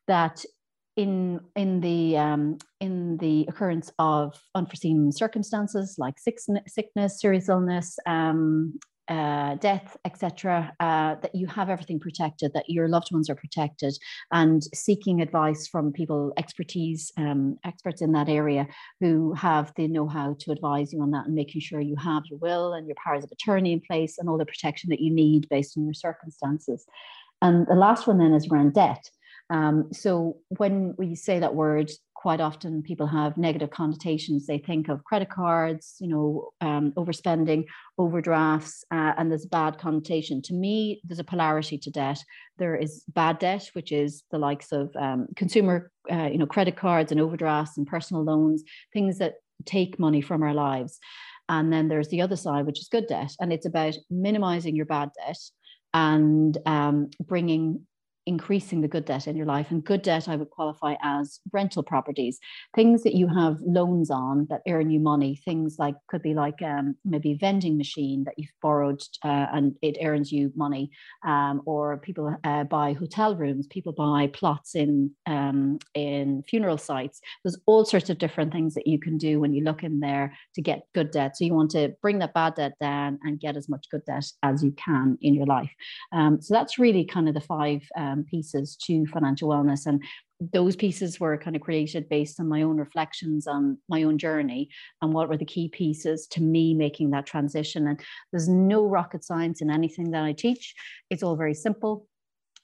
[0.08, 0.44] that
[1.00, 7.98] in in the um, in the occurrence of unforeseen circumstances like sickness, sickness serious illness,
[8.06, 8.78] um,
[9.10, 13.98] uh, death, etc., uh, that you have everything protected, that your loved ones are protected,
[14.32, 18.68] and seeking advice from people, expertise, um, experts in that area
[19.00, 22.40] who have the know-how to advise you on that, and making sure you have your
[22.40, 25.50] will and your powers of attorney in place and all the protection that you need
[25.50, 26.86] based on your circumstances.
[27.42, 29.10] And the last one then is around debt.
[29.50, 34.46] Um, so when we say that word, quite often people have negative connotations.
[34.46, 37.64] They think of credit cards, you know, um, overspending,
[37.98, 40.42] overdrafts, uh, and there's bad connotation.
[40.44, 42.22] To me, there's a polarity to debt.
[42.58, 46.76] There is bad debt, which is the likes of um, consumer, uh, you know, credit
[46.76, 49.36] cards and overdrafts and personal loans, things that
[49.66, 51.00] take money from our lives.
[51.48, 54.86] And then there's the other side, which is good debt, and it's about minimizing your
[54.86, 55.38] bad debt
[55.94, 57.88] and um, bringing
[58.30, 59.72] increasing the good debt in your life.
[59.72, 62.40] And good debt, I would qualify as rental properties,
[62.76, 65.42] things that you have loans on that earn you money.
[65.44, 69.98] Things like could be like um, maybe vending machine that you've borrowed uh, and it
[70.04, 70.92] earns you money,
[71.26, 77.20] um, or people uh, buy hotel rooms, people buy plots in um, in funeral sites.
[77.44, 80.38] There's all sorts of different things that you can do when you look in there
[80.54, 81.36] to get good debt.
[81.36, 84.26] So you want to bring that bad debt down and get as much good debt
[84.44, 85.72] as you can in your life.
[86.12, 87.82] Um, so that's really kind of the five
[88.20, 89.86] um, pieces to financial wellness.
[89.86, 90.04] And
[90.54, 94.70] those pieces were kind of created based on my own reflections on my own journey
[95.02, 97.88] and what were the key pieces to me making that transition.
[97.88, 98.00] And
[98.32, 100.74] there's no rocket science in anything that I teach,
[101.10, 102.08] it's all very simple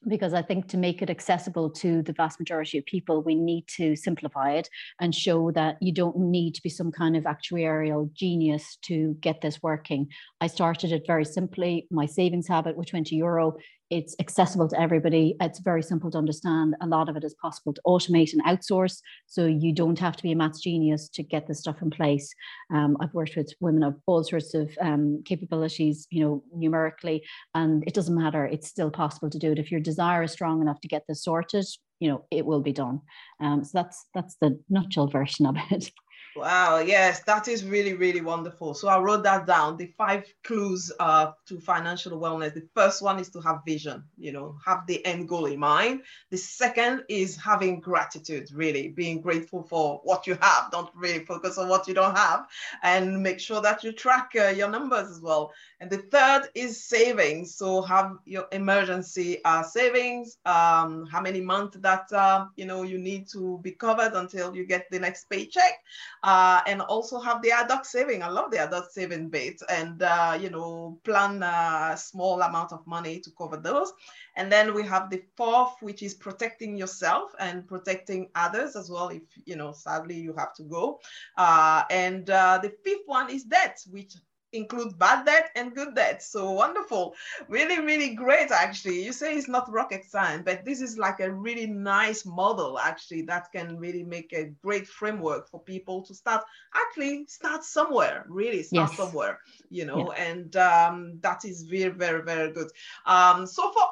[0.07, 3.67] because I think to make it accessible to the vast majority of people, we need
[3.77, 8.11] to simplify it and show that you don't need to be some kind of actuarial
[8.13, 10.07] genius to get this working.
[10.41, 11.87] I started it very simply.
[11.89, 13.55] My savings habit with 20 euro
[13.89, 15.35] it's accessible to everybody.
[15.39, 16.75] It's very simple to understand.
[16.81, 18.99] A lot of it is possible to automate and outsource.
[19.27, 22.33] So you don't have to be a maths genius to get this stuff in place.
[22.73, 27.83] Um, I've worked with women of all sorts of um, capabilities, you know, numerically, and
[27.85, 28.45] it doesn't matter.
[28.45, 29.59] It's still possible to do it.
[29.59, 31.65] If your desire is strong enough to get this sorted,
[31.99, 33.01] you know, it will be done.
[33.39, 35.91] Um, so that's that's the nutshell version of it.
[36.35, 38.73] Wow, yes, that is really, really wonderful.
[38.73, 42.53] So I wrote that down the five clues uh, to financial wellness.
[42.53, 46.01] The first one is to have vision, you know, have the end goal in mind.
[46.31, 50.71] The second is having gratitude, really being grateful for what you have.
[50.71, 52.47] Don't really focus on what you don't have
[52.83, 55.53] and make sure that you track uh, your numbers as well.
[55.79, 57.55] And the third is savings.
[57.55, 62.97] So have your emergency uh, savings, um, how many months that, uh, you know, you
[62.97, 65.79] need to be covered until you get the next paycheck
[66.25, 68.23] uh, and also have the adult saving.
[68.23, 72.85] I love the adult saving bit and, uh, you know, plan a small amount of
[72.87, 73.93] money to cover those.
[74.35, 79.09] And then we have the fourth, which is protecting yourself and protecting others as well.
[79.09, 80.99] If, you know, sadly you have to go.
[81.37, 84.15] Uh, and uh, the fifth one is debt, which
[84.53, 86.23] includes bad debt and good debt.
[86.23, 87.15] So wonderful.
[87.47, 89.03] Really, really great, actually.
[89.03, 93.23] You say it's not rocket science, but this is like a really nice model, actually,
[93.23, 98.63] that can really make a great framework for people to start, actually, start somewhere, really
[98.63, 98.97] start yes.
[98.97, 100.23] somewhere, you know, yeah.
[100.23, 102.69] and um, that is very, very, very good.
[103.05, 103.83] Um, so for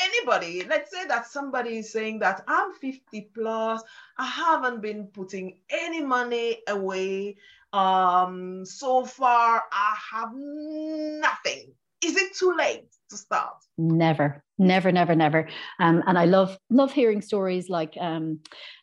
[0.00, 3.82] anybody, let's say that somebody is saying that I'm 50 plus,
[4.18, 7.36] I haven't been putting any money away.
[7.72, 11.72] Um, so far, I have nothing.
[12.04, 13.56] Is it too late to start?
[13.76, 15.48] Never, never, never, never.
[15.78, 18.40] Um, and I love love hearing stories like um,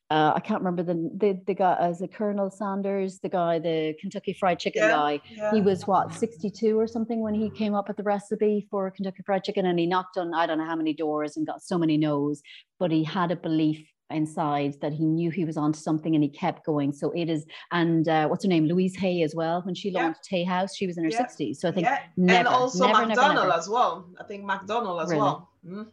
[0.09, 3.93] uh, I can't remember the, the the guy as a Colonel Sanders, the guy, the
[3.99, 5.21] Kentucky Fried Chicken yeah, guy.
[5.29, 5.51] Yeah.
[5.53, 9.23] He was what 62 or something when he came up with the recipe for Kentucky
[9.25, 11.77] Fried Chicken, and he knocked on I don't know how many doors and got so
[11.77, 12.41] many no's,
[12.79, 16.29] but he had a belief inside that he knew he was onto something and he
[16.29, 16.93] kept going.
[16.93, 19.61] So it is, and uh, what's her name, Louise Hay as well.
[19.63, 20.37] When she launched yeah.
[20.37, 21.25] Hay House, she was in her yeah.
[21.25, 21.57] 60s.
[21.57, 21.99] So I think yeah.
[22.15, 23.59] never, and also never, McDonald never, never.
[23.59, 24.09] as well.
[24.19, 25.21] I think McDonald as really?
[25.21, 25.49] well.
[25.67, 25.83] Mm-hmm.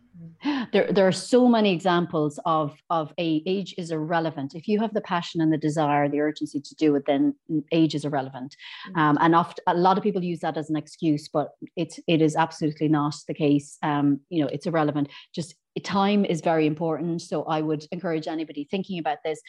[0.72, 4.54] There, there are so many examples of of a, age is irrelevant.
[4.54, 7.34] If you have the passion and the desire, the urgency to do it, then
[7.72, 8.56] age is irrelevant.
[8.88, 8.98] Mm-hmm.
[8.98, 12.22] Um, and oft, a lot of people use that as an excuse, but it it
[12.22, 13.78] is absolutely not the case.
[13.82, 15.08] Um, you know, it's irrelevant.
[15.34, 17.22] Just time is very important.
[17.22, 19.40] So I would encourage anybody thinking about this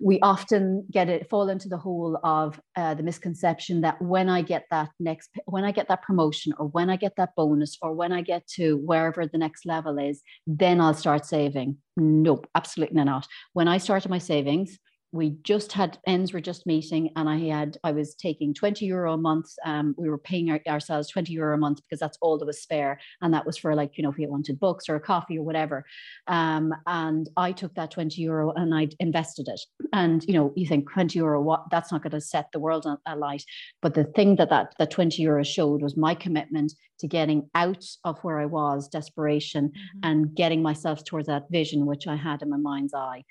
[0.00, 4.42] we often get it fall into the hole of uh, the misconception that when I
[4.42, 7.92] get that next, when I get that promotion, or when I get that bonus, or
[7.92, 11.78] when I get to wherever the next level is, then I'll start saving.
[11.96, 13.26] Nope, absolutely not.
[13.52, 14.78] When I started my savings,
[15.14, 19.14] we just had ends were just meeting and i had i was taking 20 euro
[19.14, 22.36] a month um, we were paying our, ourselves 20 euro a month because that's all
[22.36, 24.96] that was spare and that was for like you know if we wanted books or
[24.96, 25.84] a coffee or whatever.
[26.26, 29.60] Um, and i took that 20 euro and i invested it.
[29.92, 32.86] And you know you think 20 euro what that's not going to set the world
[33.06, 33.44] alight.
[33.82, 37.84] But the thing that that, that 20 euro showed was my commitment to getting out
[38.04, 39.98] of where i was desperation mm-hmm.
[40.04, 43.24] and getting myself towards that vision which i had in my mind's eye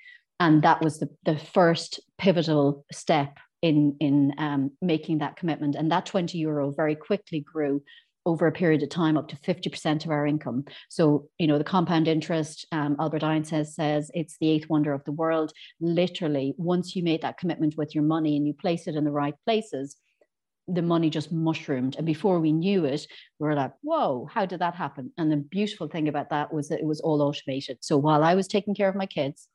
[0.44, 5.74] and that was the, the first pivotal step in in um, making that commitment.
[5.74, 7.82] And that 20 euro very quickly grew
[8.26, 10.64] over a period of time up to 50% of our income.
[10.90, 15.04] So you know the compound interest um, albert einstein says it's the eighth wonder of
[15.04, 15.50] the world.
[15.80, 19.10] Literally once you made that commitment with your money and you place it in the
[19.22, 19.96] right places
[20.66, 21.94] the money just mushroomed.
[21.96, 23.06] And before we knew it
[23.38, 25.10] we were like whoa how did that happen?
[25.16, 27.78] And the beautiful thing about that was that it was all automated.
[27.80, 29.48] So while i was taking care of my kids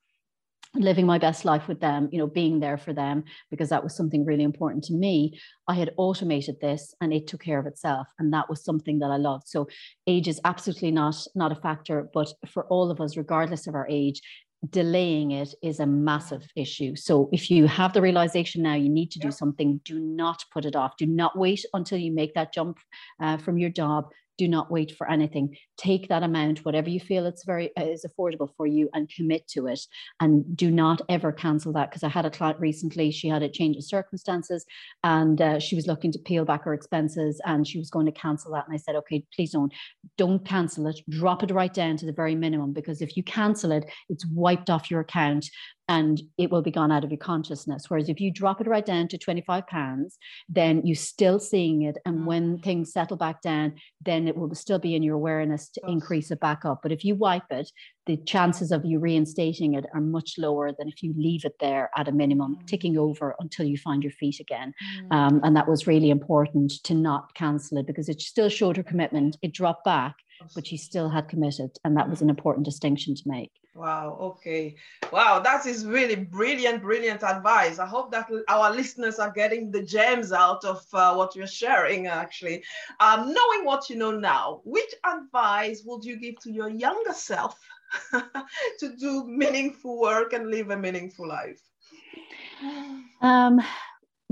[0.76, 3.96] living my best life with them you know being there for them because that was
[3.96, 5.40] something really important to me.
[5.68, 9.12] I had automated this and it took care of itself and that was something that
[9.12, 9.48] i loved.
[9.48, 9.68] So
[10.08, 13.88] age is absolutely not not a factor but for all of us regardless of our
[13.90, 14.22] age
[14.70, 16.96] delaying it is a massive issue.
[16.96, 20.66] So if you have the realization now you need to do something do not put
[20.66, 20.98] it off.
[20.98, 22.78] Do not wait until you make that jump
[23.22, 24.10] uh, from your job
[24.40, 25.54] do not wait for anything.
[25.78, 29.46] Take that amount whatever you feel it's very uh, is affordable for you and commit
[29.50, 29.82] to it.
[30.22, 33.50] And do not ever cancel that because i had a client recently she had a
[33.50, 34.66] change of circumstances
[35.04, 38.14] and uh, she was looking to peel back her expenses and she was going to
[38.14, 38.66] cancel that.
[38.66, 39.74] And i said okay please don't.
[40.18, 41.00] Don't cancel it.
[41.10, 44.70] Drop it right down to the very minimum because if you cancel it it's wiped
[44.70, 45.50] off your account
[45.90, 47.90] and it will be gone out of your consciousness.
[47.90, 51.98] Whereas if you drop it right down to 25 pounds, then you're still seeing it.
[52.06, 52.64] And when mm.
[52.64, 53.74] things settle back down,
[54.06, 56.82] then it will still be in your awareness to increase it back up.
[56.84, 57.72] But if you wipe it,
[58.06, 61.90] the chances of you reinstating it are much lower than if you leave it there
[61.98, 62.68] at a minimum, mm.
[62.68, 64.76] ticking over until you find your feet again.
[65.02, 65.16] Mm.
[65.16, 68.84] Um, and that was really important to not cancel it because it still showed her
[68.84, 69.38] commitment.
[69.42, 70.18] It dropped back,
[70.56, 71.72] but he still had committed.
[71.84, 73.52] And that was an important distinction to make.
[73.76, 74.18] Wow.
[74.20, 74.76] Okay.
[75.12, 75.40] Wow.
[75.40, 77.80] That is really brilliant, brilliant advice.
[77.80, 82.08] I hope that our listeners are getting the gems out of uh, what you're sharing,
[82.08, 82.64] actually.
[83.00, 87.58] Um, knowing what you know now, which advice would you give to your younger self
[88.12, 91.62] to do meaningful work and live a meaningful life?
[93.22, 93.62] Um,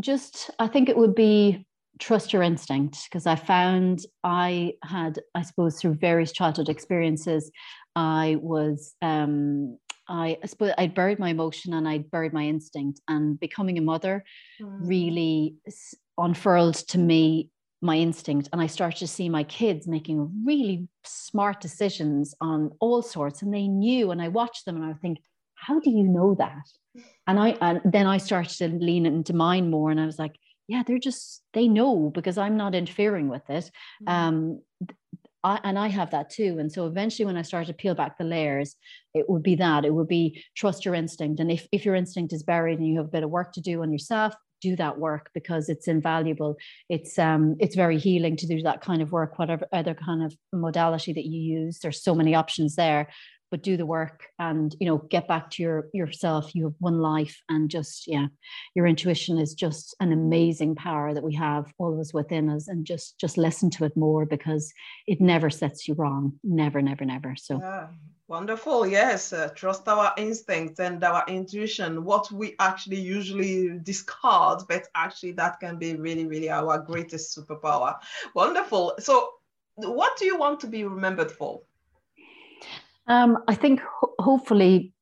[0.01, 1.66] just, I think it would be
[2.00, 7.52] trust your instinct because I found I had, I suppose, through various childhood experiences,
[7.95, 9.78] I was um,
[10.08, 13.82] I, I suppose I'd buried my emotion and I'd buried my instinct, and becoming a
[13.82, 14.24] mother
[14.62, 14.78] mm.
[14.82, 15.56] really
[16.18, 17.50] unfurled to me
[17.82, 23.04] my instinct, and I started to see my kids making really smart decisions on all
[23.04, 25.20] sorts, and they knew, and I watched them, and I would think,
[25.54, 27.04] how do you know that?
[27.28, 30.36] And I and then I started to lean into mine more, and I was like,
[30.68, 33.72] yeah, they're just they know because I'm not interfering with it.
[34.07, 34.11] Mm.
[34.11, 34.61] Um,
[35.43, 36.57] I, and I have that too.
[36.59, 38.76] And so eventually, when I started to peel back the layers,
[39.13, 41.39] it would be that it would be trust your instinct.
[41.39, 43.61] And if, if your instinct is buried and you have a bit of work to
[43.61, 46.57] do on yourself, do that work because it's invaluable.
[46.89, 50.36] It's um it's very healing to do that kind of work, whatever other kind of
[50.51, 51.80] modality that you use.
[51.80, 53.07] There's so many options there
[53.52, 57.00] but do the work and you know get back to your yourself you have one
[57.00, 58.28] life and just yeah
[58.76, 63.20] your intuition is just an amazing power that we have always within us and just
[63.20, 64.74] just listen to it more because
[65.08, 67.88] it never sets you wrong never never never so yeah.
[68.30, 68.86] Wonderful.
[68.86, 69.32] Yes.
[69.32, 75.62] Uh, trust our instincts and our intuition, what we actually usually discard, but actually that
[75.62, 77.95] can be really, really our greatest superpower.
[78.36, 78.95] Wonderful.
[79.00, 79.30] So,
[79.76, 81.62] what do you want to be remembered for?
[83.08, 84.93] Um, I think ho- hopefully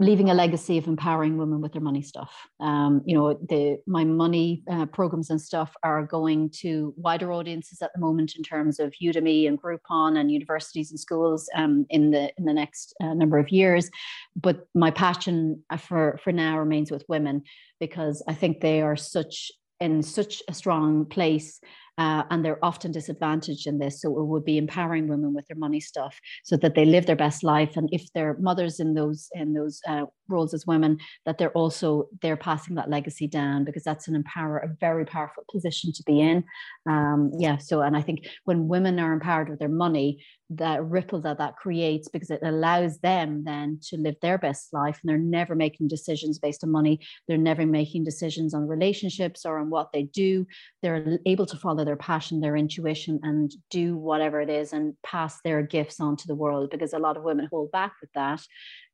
[0.00, 2.34] leaving a legacy of empowering women with their money stuff.
[2.58, 7.80] Um, you know, the my money uh, programs and stuff are going to wider audiences
[7.80, 12.10] at the moment in terms of Udemy and Groupon and universities and schools um, in
[12.10, 13.88] the in the next uh, number of years.
[14.34, 17.42] But my passion uh, for for now remains with women
[17.78, 21.60] because I think they are such in such a strong place
[21.98, 24.00] uh, and they're often disadvantaged in this.
[24.00, 27.16] So it would be empowering women with their money stuff so that they live their
[27.16, 27.76] best life.
[27.76, 32.08] And if they're mothers in those in those uh, roles as women, that they're also
[32.22, 36.20] they're passing that legacy down because that's an empower a very powerful position to be
[36.20, 36.44] in.
[36.88, 37.58] Um, yeah.
[37.58, 40.18] So and I think when women are empowered with their money,
[40.50, 45.00] that ripple that that creates because it allows them then to live their best life
[45.02, 49.58] and they're never making decisions based on money they're never making decisions on relationships or
[49.58, 50.46] on what they do
[50.82, 55.40] they're able to follow their passion their intuition and do whatever it is and pass
[55.44, 58.40] their gifts on to the world because a lot of women hold back with that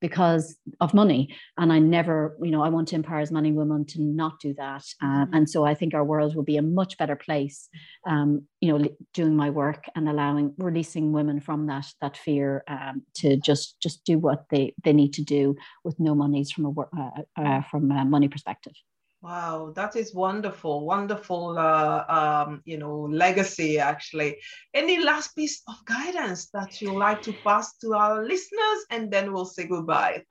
[0.00, 1.34] because of money.
[1.58, 4.54] And I never, you know, I want to empower as many women to not do
[4.54, 4.84] that.
[5.02, 5.34] Uh, mm-hmm.
[5.34, 7.68] and so I think our world will be a much better place,
[8.08, 13.02] um, you know, doing my work and allowing releasing women from that that fear um,
[13.14, 16.80] to just just do what they they need to do with no monies from a
[16.80, 18.74] uh, uh, from a money perspective.
[19.22, 23.78] Wow, that is wonderful, wonderful, uh, um, you know, legacy.
[23.78, 24.38] Actually,
[24.72, 29.32] any last piece of guidance that you like to pass to our listeners, and then
[29.32, 30.24] we'll say goodbye.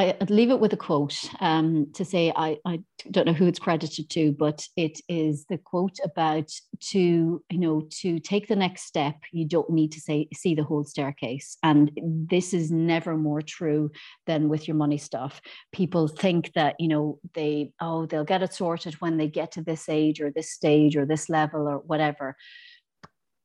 [0.00, 2.80] I'd leave it with a quote um, to say I, I
[3.10, 6.50] don't know who it's credited to, but it is the quote about
[6.90, 9.16] to you know to take the next step.
[9.32, 13.90] You don't need to say see the whole staircase, and this is never more true
[14.26, 15.40] than with your money stuff.
[15.72, 19.62] People think that you know they oh they'll get it sorted when they get to
[19.62, 22.36] this age or this stage or this level or whatever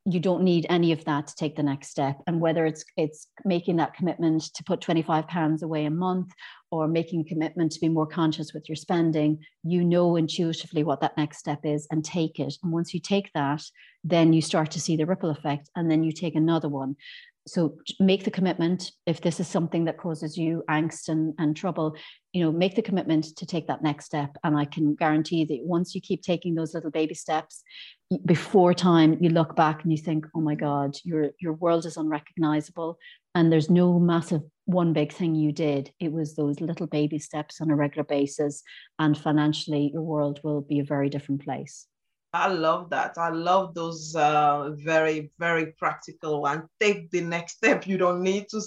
[0.08, 2.22] you don't need any of that to take the next step.
[2.28, 6.32] And whether it's it's making that commitment to put 25 pounds away a month
[6.70, 11.02] or making a commitment to be more conscious with your spending you know intuitively what
[11.02, 12.54] that next step is and take it.
[12.62, 13.64] And once you take that
[14.06, 16.96] then you start to see the ripple effect and then you take another one.
[17.48, 18.92] So make the commitment.
[19.06, 21.96] If this is something that causes you angst and, and trouble
[22.36, 25.60] you know make the commitment to take that next step and i can guarantee that
[25.64, 27.64] once you keep taking those little baby steps
[28.26, 31.96] before time you look back and you think oh my god your your world is
[31.96, 33.00] unrecognizable
[33.34, 37.62] and there's no massive one big thing you did it was those little baby steps
[37.62, 38.62] on a regular basis
[39.00, 41.88] and financially your world will be a very different place
[42.34, 43.18] I love that.
[43.18, 46.68] I love those uh, very, very practical one.
[46.82, 47.88] Take the next step.
[47.88, 48.62] You don't need to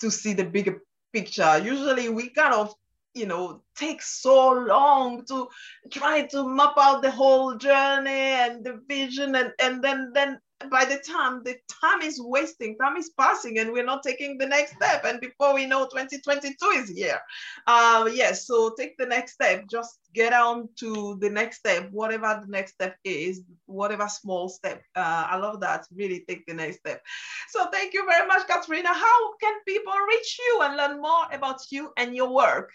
[0.00, 0.82] to see the bigger
[1.12, 1.58] picture.
[1.58, 2.74] Usually, we kind of,
[3.18, 5.48] you know, take so long to
[5.90, 10.38] try to map out the whole journey and the vision, and and then then
[10.70, 14.46] by the time the time is wasting time is passing and we're not taking the
[14.46, 15.04] next step.
[15.04, 17.20] And before we know 2022 is here.
[17.66, 19.66] Uh yes so take the next step.
[19.70, 24.82] Just get on to the next step whatever the next step is whatever small step.
[24.96, 25.86] Uh, i love that.
[25.94, 27.02] Really take the next step.
[27.48, 28.92] So thank you very much katrina.
[28.92, 32.72] How can people reach you and learn more about you and your work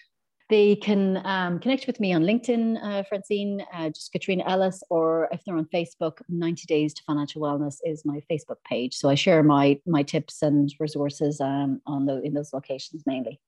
[0.50, 5.30] they can um, connect with me on LinkedIn, uh, Francine, uh, just Katrina Ellis, or
[5.32, 8.96] if they're on Facebook, 90 Days to Financial Wellness is my Facebook page.
[8.96, 13.40] So I share my my tips and resources um, on the, in those locations mainly.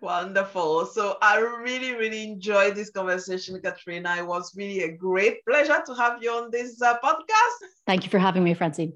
[0.00, 0.86] Wonderful.
[0.86, 4.16] So I really, really enjoyed this conversation, Katrina.
[4.18, 7.58] It was really a great pleasure to have you on this uh, podcast.
[7.86, 8.92] Thank you for having me, Francine.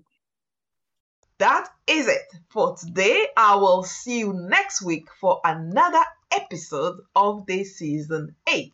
[1.38, 3.28] That is it for today.
[3.36, 8.72] I will see you next week for another episode of the season 8.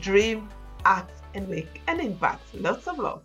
[0.00, 0.48] dream,
[0.84, 2.42] act, and make an impact.
[2.54, 3.22] Lots of love.